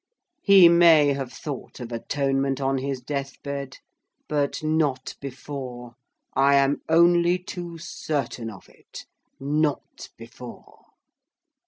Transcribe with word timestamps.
He 0.41 0.67
may 0.67 1.13
have 1.13 1.31
thought 1.31 1.79
of 1.79 1.91
atonement 1.91 2.59
on 2.59 2.79
his 2.79 3.01
death 3.01 3.35
bed; 3.43 3.77
but 4.27 4.63
not 4.63 5.13
before—I 5.21 6.55
am 6.55 6.81
only 6.89 7.37
too 7.37 7.77
certain 7.77 8.49
of 8.49 8.67
it—not 8.67 10.09
before!" 10.17 10.85